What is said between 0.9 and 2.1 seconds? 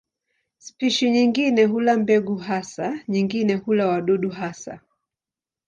nyingine hula